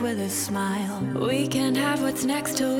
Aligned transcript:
with 0.00 0.20
a 0.20 0.28
smile. 0.28 1.00
We 1.14 1.46
can 1.46 1.74
have 1.74 2.02
what's 2.02 2.24
next 2.24 2.56
till 2.58 2.73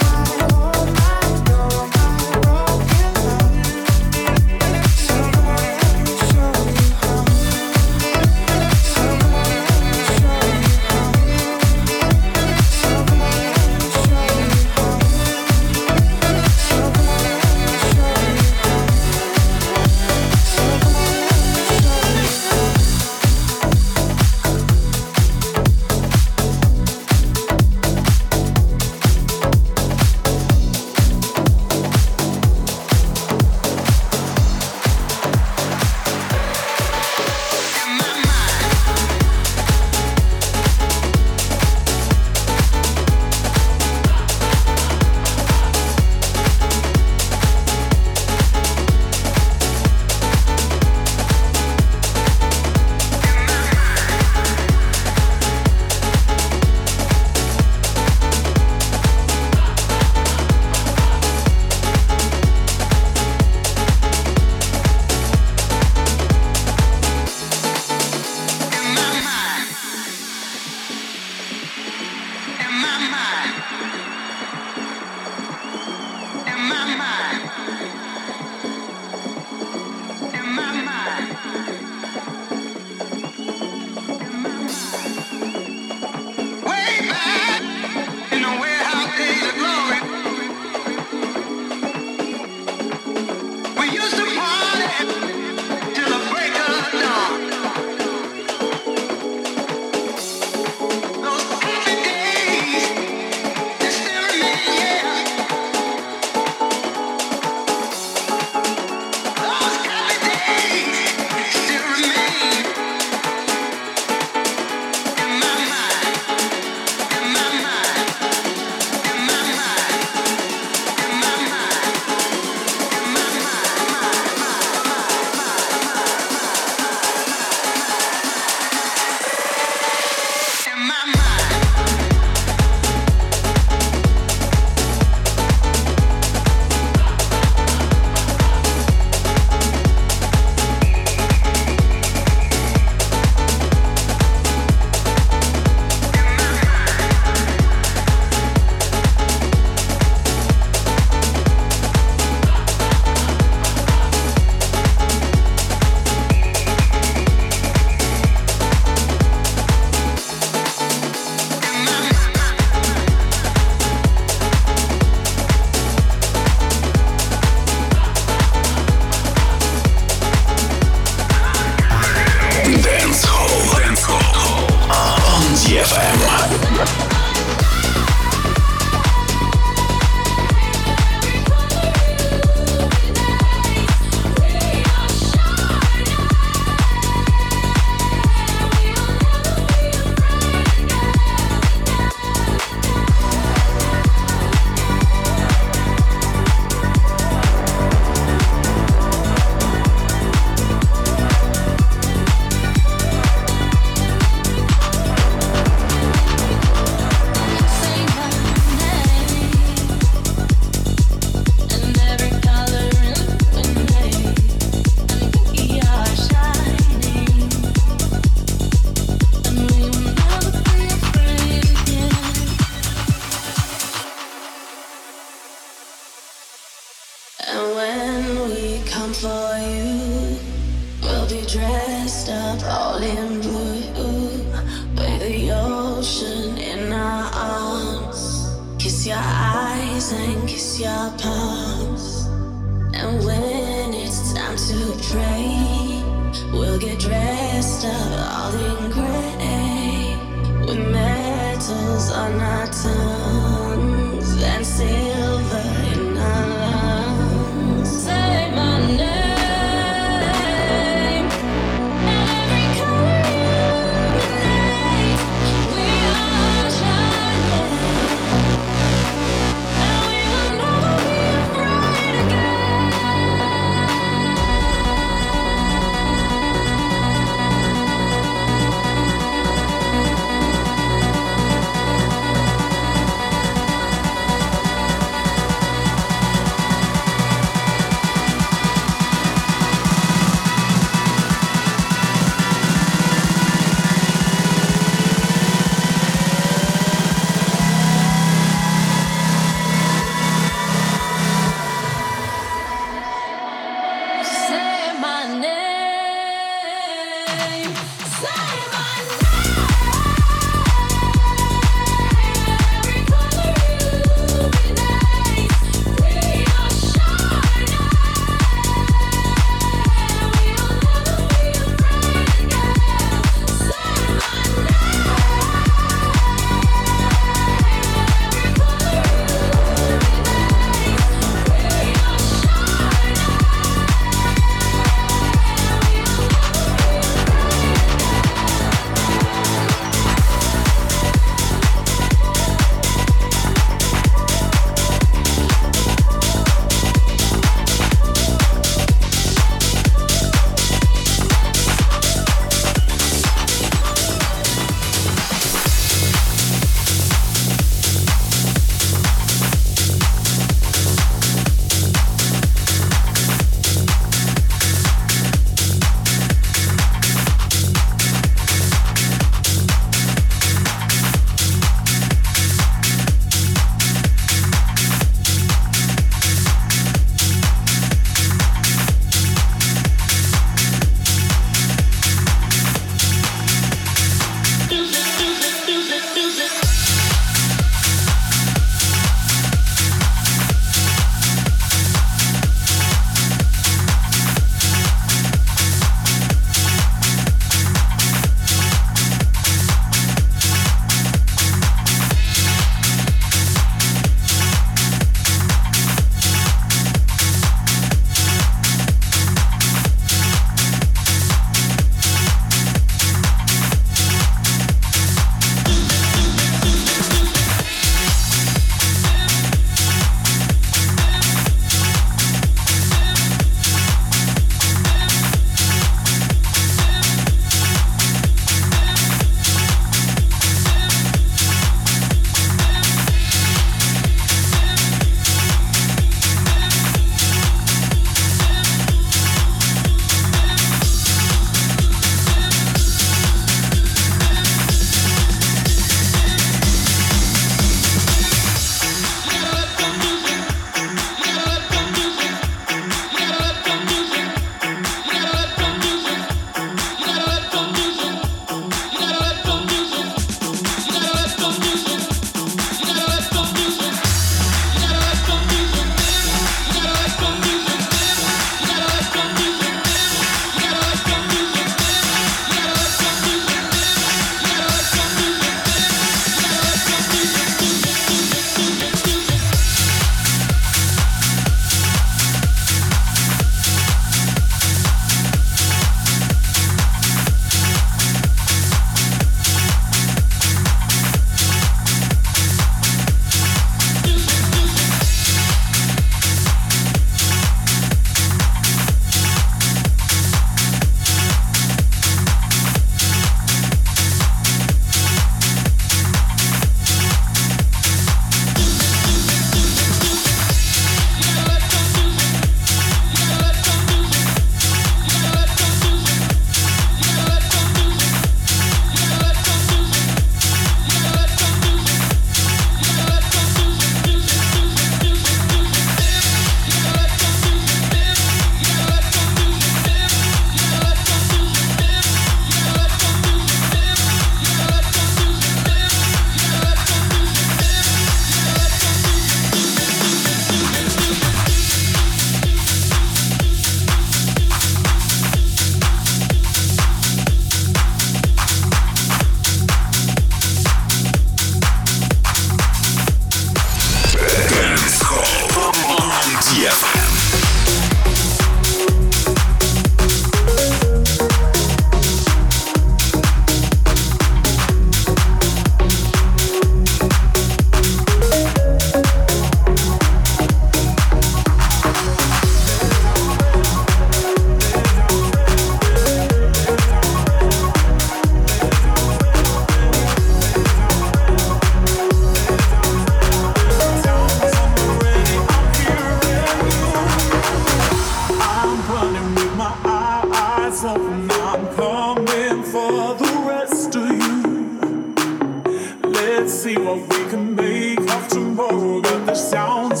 Let's 596.41 596.53
see 596.53 596.75
what 596.75 596.97
we 596.97 597.29
can 597.29 597.53
make 597.55 597.99
of 597.99 598.27
tomorrow. 598.29 598.99
Got 598.99 599.27
the 599.27 599.35
sounds. 599.35 600.00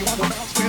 You. 0.00 0.06
wanna 0.06 0.22
bounce 0.22 0.54
with 0.54 0.59